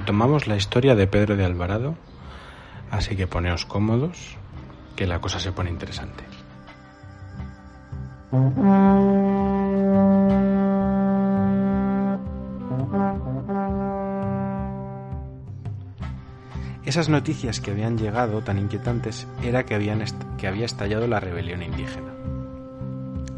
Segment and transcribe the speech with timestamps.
[0.00, 1.94] retomamos la historia de Pedro de Alvarado,
[2.90, 4.38] así que poneos cómodos,
[4.96, 6.24] que la cosa se pone interesante.
[16.86, 20.02] Esas noticias que habían llegado tan inquietantes era que, habían
[20.38, 22.14] que había estallado la rebelión indígena.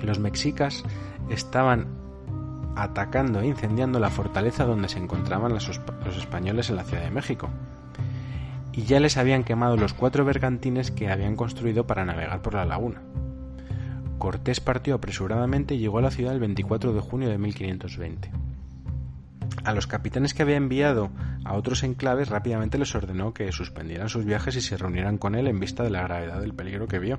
[0.01, 0.85] Los mexicas
[1.29, 2.02] estaban
[2.77, 5.69] atacando e incendiando la fortaleza donde se encontraban los,
[6.17, 7.51] españoles en la Ciudad de México.
[8.73, 12.65] Y ya les habían quemado los cuatro bergantines que habían construido para navegar por la
[12.65, 13.03] laguna.
[14.19, 18.31] Cortés partió apresuradamente y llegó a la ciudad el 24 de junio de 1520.
[19.65, 21.11] A los capitanes que había enviado
[21.45, 25.47] a otros enclaves rápidamente les ordenó que suspendieran sus viajes y se reunieran con él
[25.47, 27.19] en vista de la gravedad del peligro que vio.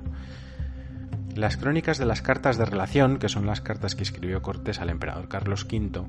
[1.34, 4.88] Las crónicas de las cartas de relación, que son las cartas que escribió Cortés al
[4.88, 6.02] emperador Carlos V,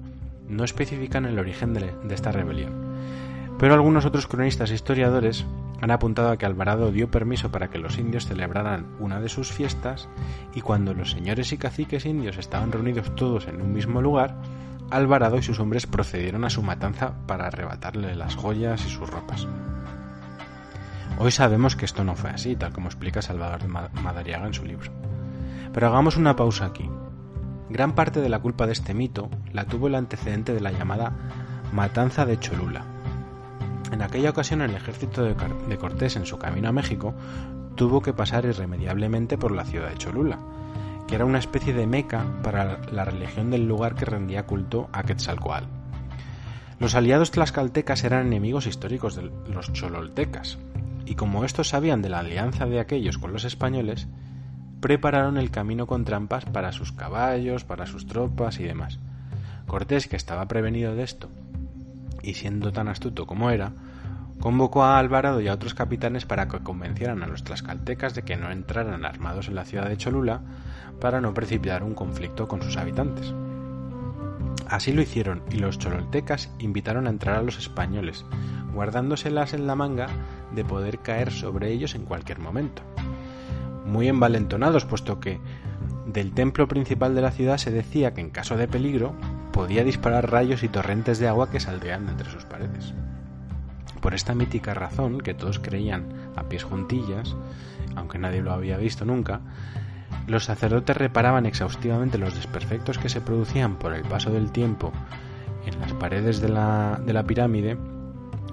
[0.47, 2.95] no especifican el origen de, esta rebelión.
[3.57, 5.43] Pero algunos otros cronistas e historiadores
[5.81, 9.51] han apuntado a que Alvarado dio permiso para que los indios celebraran una de sus
[9.51, 10.07] fiestas
[10.53, 14.35] y cuando los señores y caciques indios estaban reunidos todos en un mismo lugar,
[14.91, 19.47] Alvarado y sus hombres procedieron a su matanza para arrebatarle las joyas y sus ropas.
[21.17, 24.91] Hoy sabemos que esto no fue así, tal como explica Salvador Madariaga en su libro.
[25.75, 26.89] Pero hagamos una pausa aquí.
[27.69, 31.11] Gran parte de la culpa de este mito la tuvo el antecedente de la llamada
[31.73, 32.85] Matanza de Cholula.
[33.91, 37.13] En aquella ocasión el ejército de Cortés en su camino a México
[37.75, 40.39] tuvo que pasar irremediablemente por la ciudad de Cholula,
[41.09, 45.03] que era una especie de meca para la religión del lugar que rendía culto a
[45.03, 45.67] Quetzalcoatl.
[46.79, 50.57] Los aliados tlaxcaltecas eran enemigos históricos de los chololtecas,
[51.05, 54.07] y como estos sabían de la alianza de aquellos con los españoles,
[54.79, 58.99] prepararon el camino con trampas para sus caballos, para sus tropas y demás.
[59.67, 61.29] Cortés, que estaba prevenido de esto,
[62.21, 63.71] y siendo tan astuto como era,
[64.39, 68.37] convocó a Alvarado y a otros capitanes para que convencieran a los tlaxcaltecas de que
[68.37, 70.41] no entraran armados en la ciudad de Cholula
[70.99, 73.33] para no precipitar un conflicto con sus habitantes.
[74.67, 78.25] Así lo hicieron y los chololtecas invitaron a entrar a los españoles,
[78.73, 80.07] guardándoselas en la manga
[80.53, 82.81] de poder caer sobre ellos en cualquier momento.
[83.85, 85.39] Muy envalentonados, puesto que
[86.05, 89.13] del templo principal de la ciudad se decía que en caso de peligro
[89.51, 92.93] podía disparar rayos y torrentes de agua que saldrían entre sus paredes.
[94.01, 97.35] Por esta mítica razón, que todos creían a pies juntillas,
[97.95, 99.41] aunque nadie lo había visto nunca,
[100.27, 104.91] los sacerdotes reparaban exhaustivamente los desperfectos que se producían por el paso del tiempo
[105.65, 107.77] en las paredes de la, de la pirámide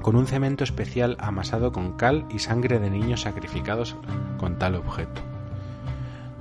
[0.03, 3.97] con un cemento especial amasado con cal y sangre de niños sacrificados
[4.39, 5.23] con tal objeto.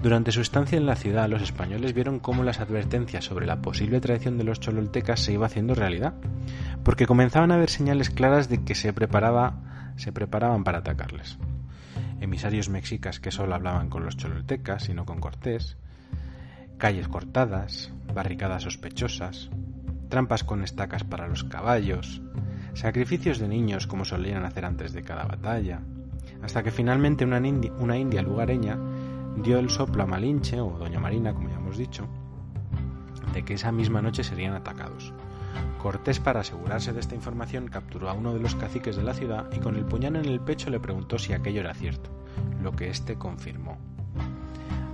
[0.01, 4.01] Durante su estancia en la ciudad, los españoles vieron cómo las advertencias sobre la posible
[4.01, 6.15] traición de los chololtecas se iba haciendo realidad,
[6.83, 11.37] porque comenzaban a haber señales claras de que se, preparaba, se preparaban para atacarles
[12.21, 15.75] emisarios mexicas que solo hablaban con los chololtecas y no con Cortés,
[16.77, 19.49] calles cortadas, barricadas sospechosas,
[20.07, 22.21] trampas con estacas para los caballos,
[22.73, 25.81] sacrificios de niños como solían hacer antes de cada batalla,
[26.41, 28.77] hasta que finalmente una, india lugareña
[29.37, 32.07] dio el soplo a Malinche, o Doña Marina, como ya hemos dicho,
[33.33, 35.13] de que esa misma noche serían atacados.
[35.81, 39.49] Cortés, para asegurarse de esta información, capturó a uno de los caciques de la ciudad
[39.51, 42.09] y con el puñal en el pecho le preguntó si aquello era cierto,
[42.61, 43.77] lo que éste confirmó.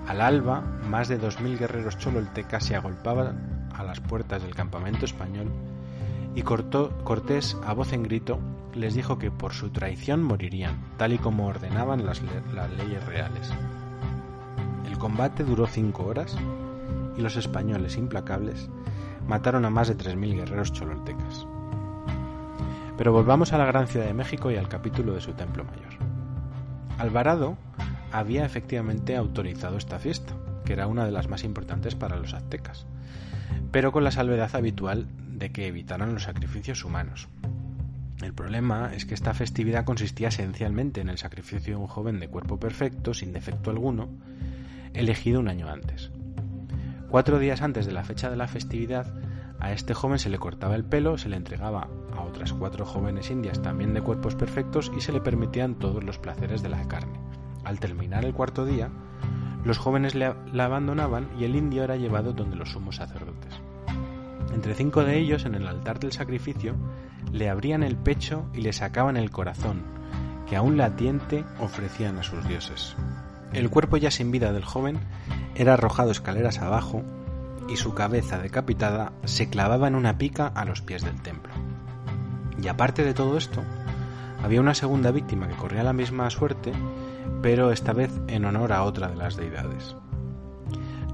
[0.07, 5.05] Al alba, más de dos mil guerreros chololtecas se agolpaban a las puertas del campamento
[5.05, 5.51] español
[6.37, 8.37] y Cortés, a voz en grito,
[8.75, 13.51] les dijo que por su traición morirían, tal y como ordenaban las leyes reales.
[14.85, 16.37] El combate duró cinco horas
[17.17, 18.69] y los españoles implacables
[19.27, 21.47] mataron a más de 3.000 guerreros chololtecas.
[22.99, 25.93] Pero volvamos a la gran ciudad de México y al capítulo de su templo mayor.
[26.99, 27.57] Alvarado
[28.11, 30.35] había efectivamente autorizado esta fiesta,
[30.65, 32.85] que era una de las más importantes para los aztecas,
[33.71, 35.07] pero con la salvedad habitual
[35.37, 37.29] de que evitaran los sacrificios humanos.
[38.21, 42.27] El problema es que esta festividad consistía esencialmente en el sacrificio de un joven de
[42.27, 44.09] cuerpo perfecto, sin defecto alguno,
[44.93, 46.11] elegido un año antes.
[47.09, 49.13] Cuatro días antes de la fecha de la festividad,
[49.59, 53.29] a este joven se le cortaba el pelo, se le entregaba a otras cuatro jóvenes
[53.29, 57.19] indias también de cuerpos perfectos y se le permitían todos los placeres de la carne.
[57.63, 58.89] Al terminar el cuarto día,
[59.63, 63.36] los jóvenes la abandonaban y el indio era llevado donde los sumos sacerdotes.
[64.53, 66.75] Entre cinco de ellos, en el altar del sacrificio,
[67.31, 69.83] le abrían el pecho y le sacaban el corazón,
[70.47, 72.95] que aún latiente ofrecían a sus dioses.
[73.53, 74.99] El cuerpo ya sin vida del joven
[75.55, 77.03] era arrojado escaleras abajo
[77.69, 81.53] y su cabeza decapitada se clavaba en una pica a los pies del templo.
[82.61, 83.61] Y aparte de todo esto,
[84.43, 86.71] había una segunda víctima que corría la misma suerte,
[87.41, 89.95] pero esta vez en honor a otra de las deidades.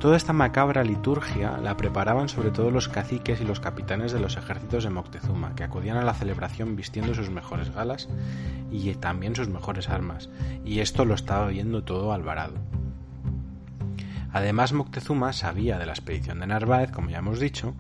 [0.04, 4.36] Toda esta macabra liturgia la preparaban sobre todo los caciques y los capitanes de los
[4.36, 8.10] ejércitos de Moctezuma, que acudían a la celebración vistiendo sus mejores galas
[8.70, 10.30] y también sus mejores armas,
[10.66, 12.56] y esto lo estaba viendo todo Alvarado.
[14.34, 17.74] Además, Moctezuma sabía de la expedición de Narváez, como ya hemos dicho,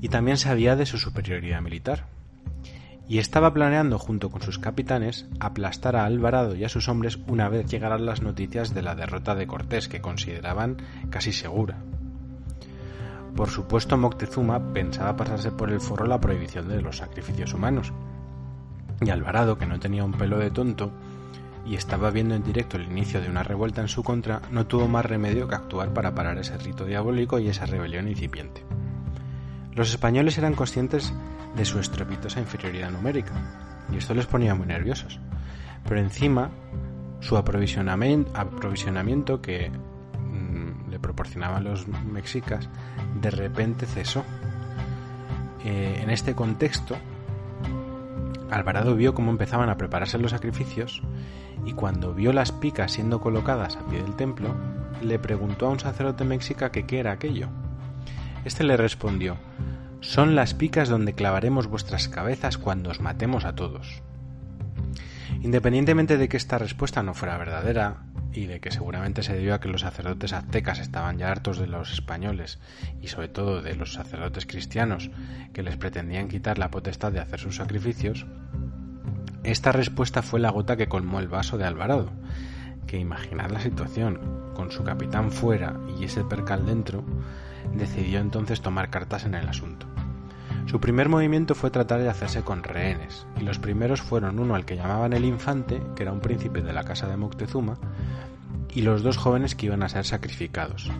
[0.00, 2.06] y también sabía de su superioridad militar
[3.08, 7.48] y estaba planeando junto con sus capitanes aplastar a Alvarado y a sus hombres una
[7.48, 10.76] vez llegaran las noticias de la derrota de Cortés, que consideraban
[11.10, 11.78] casi segura.
[13.36, 17.92] Por supuesto, Moctezuma pensaba pasarse por el foro la prohibición de los sacrificios humanos.
[19.00, 20.90] Y Alvarado, que no tenía un pelo de tonto
[21.66, 24.88] y estaba viendo en directo el inicio de una revuelta en su contra, no tuvo
[24.88, 28.64] más remedio que actuar para parar ese rito diabólico y esa rebelión incipiente.
[29.74, 31.12] Los españoles eran conscientes
[31.56, 33.32] de su estrepitosa inferioridad numérica,
[33.92, 35.20] y esto les ponía muy nerviosos.
[35.88, 36.50] Pero encima,
[37.20, 42.68] su aprovisionamiento, que mm, le proporcionaban los mexicas,
[43.20, 44.24] de repente cesó.
[45.64, 46.96] Eh, en este contexto,
[48.50, 51.02] Alvarado vio cómo empezaban a prepararse los sacrificios
[51.64, 54.54] y cuando vio las picas siendo colocadas a pie del templo,
[55.02, 57.48] le preguntó a un sacerdote mexica que qué era aquello.
[58.44, 59.36] Este le respondió
[60.00, 64.02] son las picas donde clavaremos vuestras cabezas cuando os matemos a todos.
[65.42, 68.06] Independientemente de que esta respuesta no fuera verdadera,
[68.36, 71.66] y de que seguramente se debió a que los sacerdotes aztecas estaban ya hartos de
[71.66, 72.58] los españoles
[73.00, 75.10] y sobre todo de los sacerdotes cristianos
[75.52, 78.26] que les pretendían quitar la potestad de hacer sus sacrificios,
[79.42, 82.10] esta respuesta fue la gota que colmó el vaso de Alvarado,
[82.86, 87.04] que imaginad la situación, con su capitán fuera y ese percal dentro,
[87.74, 89.86] decidió entonces tomar cartas en el asunto.
[90.66, 94.64] Su primer movimiento fue tratar de hacerse con rehenes, y los primeros fueron uno al
[94.64, 97.78] que llamaban el infante, que era un príncipe de la casa de Moctezuma,
[98.74, 100.90] y los dos jóvenes que iban a ser sacrificados.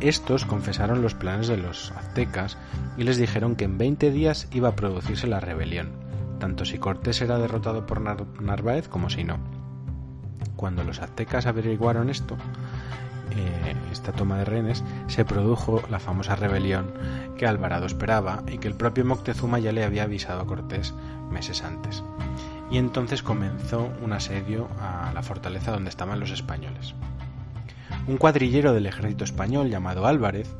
[0.00, 2.58] Estos confesaron los planes de los aztecas
[2.98, 5.92] y les dijeron que en 20 días iba a producirse la rebelión,
[6.40, 9.38] tanto si Cortés era derrotado por Narváez como si no.
[10.56, 12.36] Cuando los aztecas averiguaron esto,
[13.30, 16.92] eh, esta toma de rehenes, se produjo la famosa rebelión
[17.36, 20.94] que Alvarado esperaba y que el propio Moctezuma ya le había avisado a Cortés
[21.30, 22.02] meses antes.
[22.70, 26.94] Y entonces comenzó un asedio a la fortaleza donde estaban los españoles.
[28.06, 30.54] Un cuadrillero del ejército español llamado Álvarez,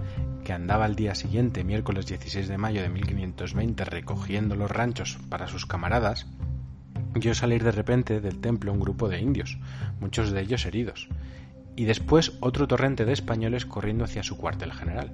[0.45, 5.49] que andaba al día siguiente, miércoles 16 de mayo de 1520, recogiendo los ranchos para
[5.49, 6.27] sus camaradas,
[7.15, 9.59] vio salir de repente del templo un grupo de indios,
[10.01, 11.09] muchos de ellos heridos,
[11.77, 15.13] y después otro torrente de españoles corriendo hacia su cuartel general.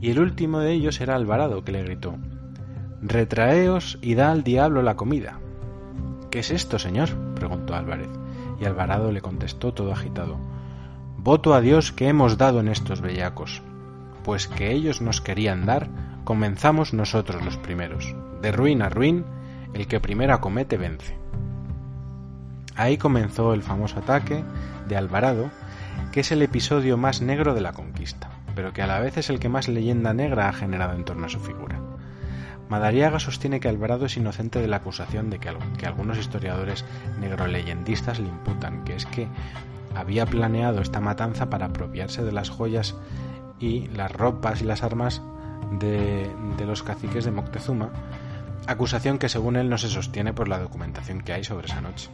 [0.00, 2.16] Y el último de ellos era Alvarado, que le gritó
[3.02, 5.38] Retraeos y da al diablo la comida.
[6.30, 7.10] ¿Qué es esto, señor?
[7.34, 8.08] preguntó Álvarez,
[8.60, 10.38] y Alvarado le contestó todo agitado
[11.24, 13.62] Voto a Dios que hemos dado en estos bellacos,
[14.24, 15.88] pues que ellos nos querían dar,
[16.24, 18.16] comenzamos nosotros los primeros.
[18.40, 19.24] De ruin a ruin,
[19.72, 21.16] el que primero acomete vence.
[22.74, 24.42] Ahí comenzó el famoso ataque
[24.88, 25.50] de Alvarado,
[26.12, 29.30] que es el episodio más negro de la conquista, pero que a la vez es
[29.30, 31.80] el que más leyenda negra ha generado en torno a su figura.
[32.68, 36.84] Madariaga sostiene que Alvarado es inocente de la acusación de que, algunos historiadores
[37.20, 39.28] negroleyendistas le imputan, que es que
[39.94, 42.94] había planeado esta matanza para apropiarse de las joyas
[43.60, 45.20] y las ropas y las armas
[45.78, 46.30] de
[46.66, 47.90] los caciques de Moctezuma,
[48.66, 52.10] acusación que según él no se sostiene por la documentación que hay sobre esa noche.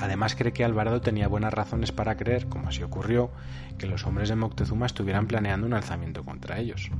[0.00, 3.30] Además cree que Alvarado tenía buenas razones para creer, como así ocurrió,
[3.78, 6.90] que los hombres de Moctezuma estuvieran planeando un alzamiento contra ellos.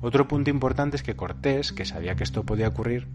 [0.00, 3.06] Otro punto importante es que Cortés, que sabía que esto podía ocurrir,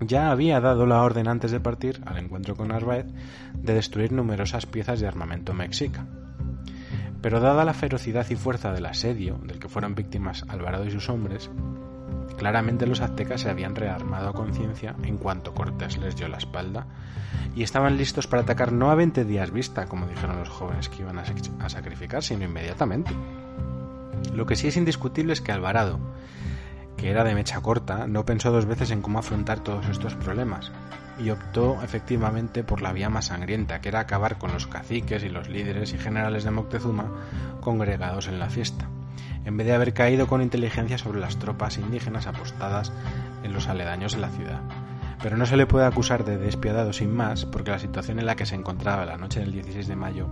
[0.00, 3.06] ya había dado la orden antes de partir al encuentro con Narváez
[3.54, 6.06] de destruir numerosas piezas de armamento mexica.
[7.20, 11.08] Pero dada la ferocidad y fuerza del asedio del que fueron víctimas Alvarado y sus
[11.08, 11.50] hombres,
[12.36, 16.86] Claramente los aztecas se habían rearmado a conciencia en cuanto Cortés les dio la espalda
[17.54, 21.02] y estaban listos para atacar no a 20 días vista, como dijeron los jóvenes que
[21.02, 23.12] iban a, sacrificar, sino inmediatamente.
[24.34, 25.98] Lo que sí es indiscutible es que Alvarado,
[26.96, 30.72] que era de mecha corta, no pensó dos veces en cómo afrontar todos estos problemas
[31.18, 35.28] y optó efectivamente por la vía más sangrienta, que era acabar con los caciques y
[35.28, 37.10] los líderes y generales de Moctezuma
[37.60, 38.88] congregados en la fiesta
[39.44, 42.92] en vez de haber caído con inteligencia sobre las tropas indígenas apostadas
[43.42, 44.60] en los aledaños de la ciudad.
[45.22, 48.36] Pero no se le puede acusar de despiadado sin más, porque la situación en la
[48.36, 50.28] que se encontraba la noche del 16 de mayo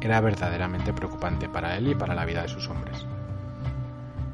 [0.00, 3.04] era verdaderamente preocupante para él y para la vida de sus hombres.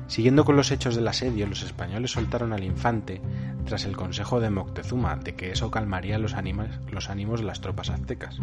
[0.07, 3.21] Siguiendo con los hechos del asedio, los españoles soltaron al infante,
[3.65, 8.39] tras el consejo de Moctezuma de que eso calmaría los, ánimos de las tropas aztecas.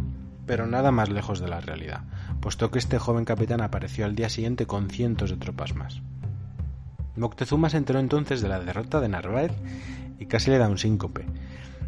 [0.51, 2.01] Pero nada más lejos de la realidad,
[2.41, 6.01] puesto que este joven capitán apareció al día siguiente con cientos de tropas más.
[7.15, 9.53] Moctezuma se enteró entonces de la derrota de Narváez
[10.19, 11.25] y casi le da un síncope,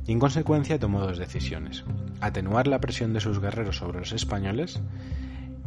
[0.05, 1.83] y en consecuencia tomó dos decisiones,
[2.21, 4.79] atenuar la presión de sus guerreros sobre los españoles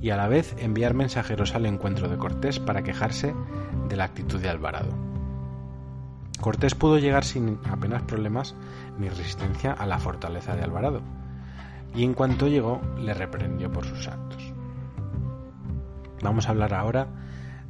[0.00, 3.34] y a la vez enviar mensajeros al encuentro de Cortés para quejarse
[3.90, 4.94] de la actitud de Alvarado.
[6.40, 8.54] Cortés pudo llegar sin apenas problemas
[8.98, 11.02] ni resistencia a la fortaleza de Alvarado,
[11.96, 14.52] y en cuanto llegó le reprendió por sus actos.
[16.22, 17.08] Vamos a hablar ahora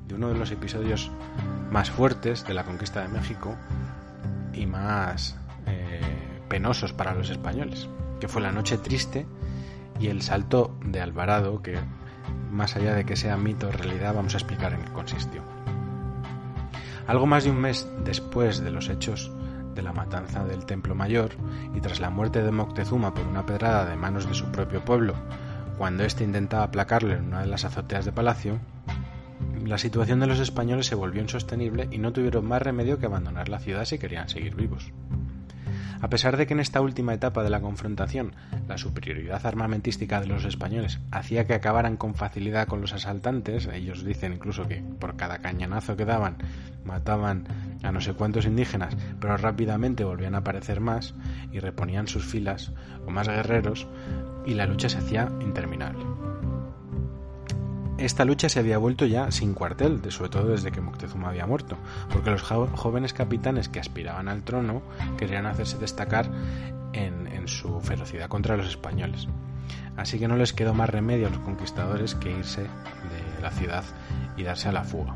[0.06, 1.10] de uno de los episodios
[1.70, 3.54] más fuertes de la conquista de México
[4.52, 6.00] y más eh,
[6.48, 7.88] penosos para los españoles,
[8.20, 9.26] que fue la noche triste
[10.00, 11.78] y el salto de Alvarado, que
[12.50, 15.42] más allá de que sea mito o realidad, vamos a explicar en qué consistió.
[17.06, 19.30] Algo más de un mes después de los hechos
[19.76, 21.30] de la matanza del Templo Mayor
[21.74, 25.14] y tras la muerte de Moctezuma por una pedrada de manos de su propio pueblo,
[25.78, 28.58] cuando éste intentaba aplacarlo en una de las azoteas de palacio,
[29.64, 33.48] la situación de los españoles se volvió insostenible y no tuvieron más remedio que abandonar
[33.48, 34.92] la ciudad si querían seguir vivos.
[36.00, 38.34] A pesar de que en esta última etapa de la confrontación
[38.68, 44.04] la superioridad armamentística de los españoles hacía que acabaran con facilidad con los asaltantes, ellos
[44.04, 46.36] dicen incluso que por cada cañonazo que daban
[46.84, 47.44] mataban
[47.82, 51.14] a no sé cuántos indígenas, pero rápidamente volvían a aparecer más
[51.52, 52.72] y reponían sus filas
[53.06, 53.86] o más guerreros
[54.44, 56.04] y la lucha se hacía interminable.
[57.98, 61.78] Esta lucha se había vuelto ya sin cuartel, sobre todo desde que Moctezuma había muerto,
[62.12, 64.82] porque los jóvenes capitanes que aspiraban al trono
[65.16, 66.30] querían hacerse destacar
[66.92, 69.28] en, su ferocidad contra los españoles.
[69.96, 73.84] Así que no les quedó más remedio a los conquistadores que irse de la ciudad
[74.36, 75.14] y darse a la fuga.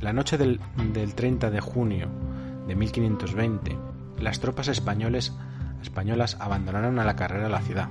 [0.00, 0.60] La noche del,
[0.92, 2.08] del 30 de junio
[2.68, 3.76] de 1520,
[4.20, 5.32] las tropas españoles,
[5.82, 7.88] españolas abandonaron a la carrera la ciudad,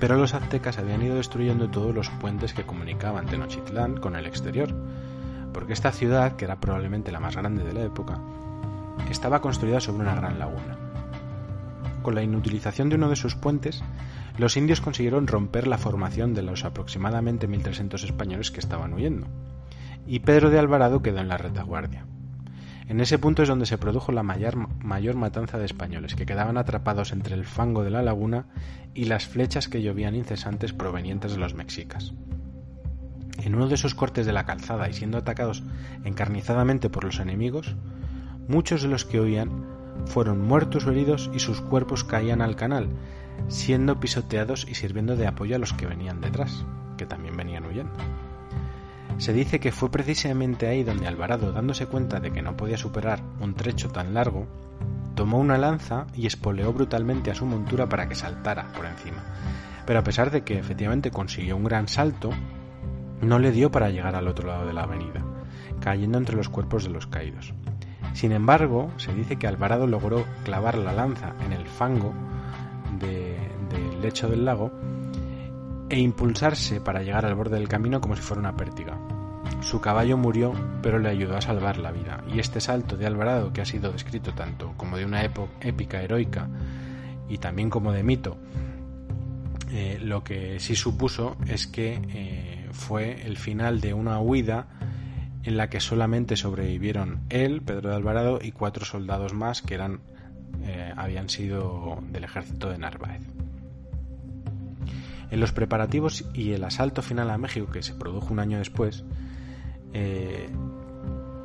[0.00, 4.74] pero los aztecas habían ido destruyendo todos los puentes que comunicaban Tenochtitlán con el exterior,
[5.52, 8.18] porque esta ciudad, que era probablemente la más grande de la época,
[9.10, 10.78] estaba construida sobre una gran laguna.
[12.02, 13.82] Con la inutilización de uno de sus puentes,
[14.36, 19.26] los indios consiguieron romper la formación de los aproximadamente 1.300 españoles que estaban huyendo,
[20.06, 22.06] y Pedro de Alvarado quedó en la retaguardia.
[22.88, 27.12] En ese punto es donde se produjo la mayor, matanza de españoles, que quedaban atrapados
[27.12, 28.46] entre el fango de la laguna
[28.94, 32.14] y las flechas que llovían incesantes provenientes de los mexicas.
[33.42, 35.62] En uno de esos cortes de la calzada y siendo atacados
[36.04, 37.76] encarnizadamente por los enemigos,
[38.48, 39.66] muchos de los que huían
[40.06, 42.88] fueron muertos o heridos y sus cuerpos caían al canal,
[43.48, 46.64] siendo pisoteados y sirviendo de apoyo a los que venían detrás,
[46.96, 47.92] que también venían huyendo.
[49.18, 53.20] Se dice que fue precisamente ahí donde Alvarado, dándose cuenta de que no podía superar
[53.40, 54.46] un trecho tan largo,
[55.16, 59.24] tomó una lanza y espoleó brutalmente a su montura para que saltara por encima.
[59.84, 62.30] Pero a pesar de que efectivamente consiguió un gran salto,
[63.20, 65.24] no le dio para llegar al otro lado de la avenida,
[65.80, 67.52] cayendo entre los cuerpos de los caídos.
[68.12, 72.14] Sin embargo, se dice que Alvarado logró clavar la lanza en el fango
[73.00, 74.70] del lecho del lago
[75.88, 78.98] e impulsarse para llegar al borde del camino como si fuera una pértiga.
[79.60, 80.52] Su caballo murió,
[80.82, 83.92] pero le ayudó a salvar la vida, y este salto de Alvarado, que ha sido
[83.92, 86.48] descrito tanto como de una épica heroica
[87.28, 88.38] y también como de mito,
[89.70, 94.66] eh, lo que sí supuso es que eh, fue el final de una huida
[95.42, 100.00] en la que solamente sobrevivieron él, Pedro de Alvarado, y cuatro soldados más que eran,
[100.62, 103.22] eh, habían sido del ejército de Narváez.
[105.30, 109.04] En los preparativos y el asalto final a México, que se produjo un año después,
[109.92, 110.48] eh,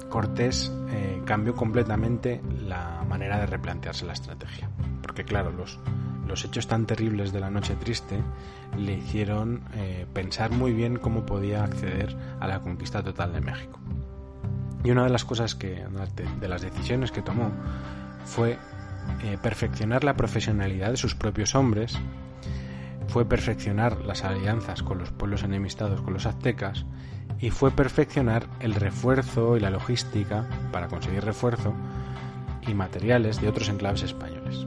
[0.09, 4.69] Cortés eh, cambió completamente la manera de replantearse la estrategia.
[5.01, 5.79] Porque claro, los,
[6.45, 8.21] hechos tan terribles de la noche triste
[8.77, 13.79] le hicieron eh, pensar muy bien cómo podía acceder a la conquista total de México.
[14.83, 15.85] Y una de las cosas que,
[16.39, 17.51] de las decisiones que tomó
[18.25, 18.57] fue
[19.41, 21.97] perfeccionar la profesionalidad de sus propios hombres
[23.07, 26.85] fue perfeccionar las alianzas con los pueblos enemistados con los aztecas
[27.39, 31.73] y fue perfeccionar el refuerzo y la logística para conseguir refuerzo
[32.67, 34.65] y materiales de otros enclaves españoles.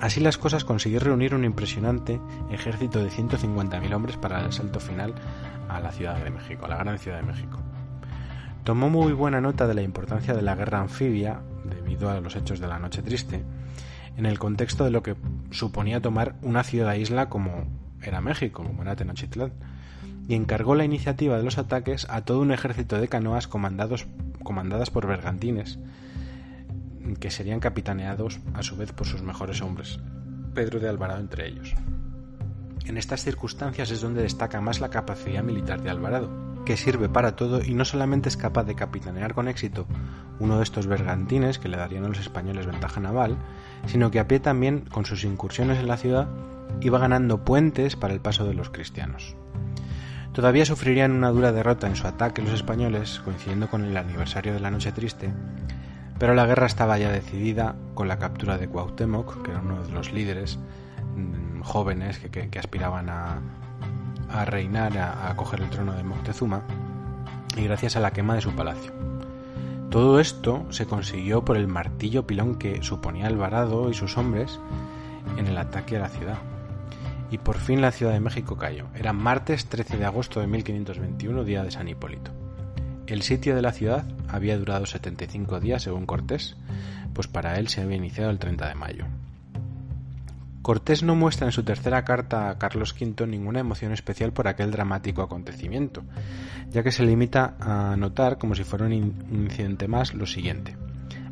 [0.00, 2.20] Así las cosas consiguió reunir un impresionante
[2.50, 5.14] ejército de 150.000 hombres para el asalto final
[5.68, 7.58] a la Ciudad de México, a la gran Ciudad de México.
[8.64, 12.60] Tomó muy buena nota de la importancia de la guerra anfibia debido a los hechos
[12.60, 13.44] de la Noche Triste
[14.16, 15.16] en el contexto de lo que
[15.50, 17.66] suponía tomar una ciudad-isla como
[18.02, 19.52] era México, como era Tenochtitlán,
[20.28, 24.06] y encargó la iniciativa de los ataques a todo un ejército de canoas comandados,
[24.42, 25.78] comandadas por bergantines,
[27.20, 30.00] que serían capitaneados a su vez por sus mejores hombres,
[30.54, 31.74] Pedro de Alvarado entre ellos.
[32.86, 36.30] En estas circunstancias es donde destaca más la capacidad militar de Alvarado,
[36.64, 39.86] que sirve para todo y no solamente es capaz de capitanear con éxito
[40.38, 43.36] uno de estos bergantines que le darían a los españoles ventaja naval,
[43.86, 46.28] sino que a pie también, con sus incursiones en la ciudad,
[46.80, 49.36] iba ganando puentes para el paso de los cristianos.
[50.34, 54.58] Todavía sufrirían una dura derrota en su ataque los españoles, coincidiendo con el aniversario de
[54.58, 55.32] la Noche Triste,
[56.18, 59.92] pero la guerra estaba ya decidida con la captura de Cuauhtémoc, que era uno de
[59.92, 60.58] los líderes
[61.16, 63.38] mm, jóvenes que, aspiraban a,
[64.44, 66.62] reinar, a, a coger el trono de Moctezuma,
[67.56, 68.92] y gracias a la quema de su palacio.
[69.88, 74.58] Todo esto se consiguió por el martillo pilón que suponía Alvarado y sus hombres
[75.36, 76.38] en el ataque a la ciudad.
[77.34, 78.86] Y por fin la Ciudad de México cayó.
[78.94, 82.30] Era martes 13 de agosto de 1521, día de San Hipólito.
[83.08, 86.56] El sitio de la ciudad había durado 75 días según Cortés,
[87.12, 89.06] pues para él se había iniciado el 30 de mayo.
[90.62, 94.70] Cortés no muestra en su tercera carta a Carlos V ninguna emoción especial por aquel
[94.70, 96.04] dramático acontecimiento,
[96.70, 100.76] ya que se limita a notar, como si fuera un, incidente más, lo siguiente.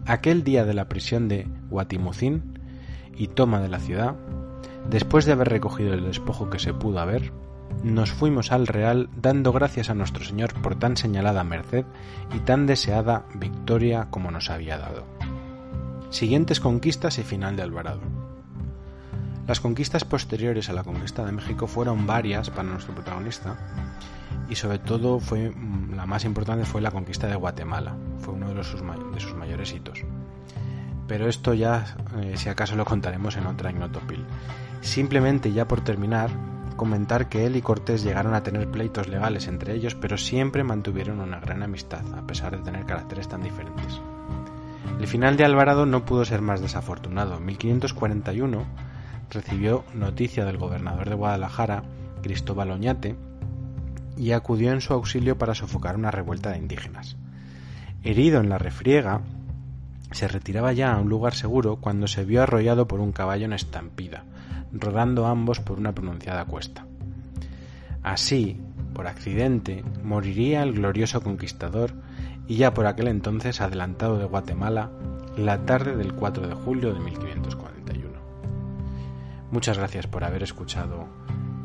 [0.05, 2.59] Aquel día de la prisión de Guatimucín
[3.17, 4.17] y toma de la ciudad,
[4.89, 7.33] después de haber recogido el despojo que se pudo haber,
[7.83, 11.85] nos fuimos al Real dando gracias a nuestro Señor por tan señalada merced
[12.35, 15.05] y tan deseada victoria como nos había dado.
[16.11, 18.01] Siguientes conquistas y final de Alvarado.
[19.49, 23.57] Las conquistas posteriores a la conquista de México fueron varias para nuestro protagonista
[24.49, 28.55] y sobre todo fue mm, la más importante fue la conquista de Guatemala, fue uno
[28.55, 30.05] de, sus, de sus mayores hitos.
[31.07, 34.25] Pero esto ya, eh, si acaso lo contaremos en otra Ignotopil.
[34.81, 36.31] Simplemente ya por terminar,
[36.77, 41.21] comentar que él y Cortés llegaron a tener pleitos legales entre ellos, pero siempre mantuvieron
[41.21, 44.01] una gran amistad, a pesar de tener caracteres tan diferentes.
[45.01, 47.39] El final de Alvarado no pudo ser más desafortunado.
[47.39, 48.65] En 1541
[49.31, 51.83] recibió noticia del gobernador de Guadalajara,
[52.23, 53.17] Cristóbal Oñate,
[54.17, 57.17] y acudió en su auxilio para sofocar una revuelta de indígenas.
[58.05, 59.23] Herido en la refriega,
[60.13, 63.53] se retiraba ya a un lugar seguro cuando se vio arrollado por un caballo en
[63.53, 64.25] estampida,
[64.73, 66.87] rodando ambos por una pronunciada cuesta.
[68.03, 68.61] Así,
[68.95, 71.93] por accidente, moriría el glorioso conquistador
[72.47, 74.91] y ya por aquel entonces adelantado de Guatemala
[75.37, 77.73] la tarde del 4 de julio de 1540.
[79.53, 81.05] Muchas gracias por haber escuchado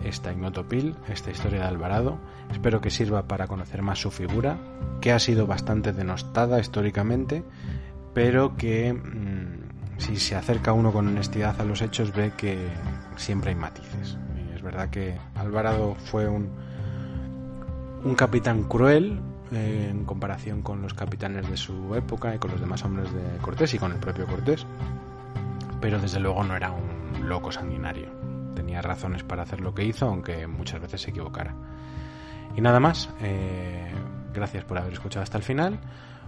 [0.04, 2.18] esta Ignotopil, esta historia de Alvarado.
[2.52, 4.58] Espero que sirva para conocer más su figura,
[5.00, 7.46] que ha sido bastante denostada históricamente,
[8.18, 12.68] pero que mm, si se acerca uno con honestidad a los hechos ve que
[13.16, 14.18] siempre hay matices.
[14.56, 16.50] es verdad que Alvarado fue un,
[18.04, 22.60] un capitán cruel eh, en comparación con los capitanes de su época y con los
[22.60, 24.66] demás hombres de Cortés y con el propio Cortés,
[25.80, 28.08] pero desde luego no era un loco sanguinario.
[28.56, 31.54] Tenía razones para hacer lo que hizo, aunque muchas veces se equivocara.
[32.56, 33.92] Y nada más, eh,
[34.34, 35.80] gracias por haber escuchado hasta el final,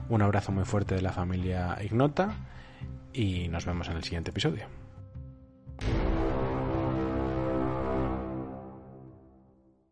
[0.10, 2.34] un abrazo muy fuerte de la familia Ignota
[3.13, 4.78] y nos vemos en el siguiente episodio.